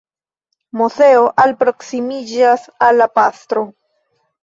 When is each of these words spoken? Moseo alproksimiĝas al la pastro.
Moseo 0.81 1.27
alproksimiĝas 1.45 2.67
al 2.91 3.01
la 3.05 3.13
pastro. 3.19 3.69